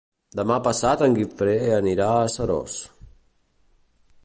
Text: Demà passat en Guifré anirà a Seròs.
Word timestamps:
Demà 0.37 0.55
passat 0.67 1.03
en 1.07 1.17
Guifré 1.17 1.53
anirà 1.77 2.09
a 2.23 2.33
Seròs. 2.37 2.81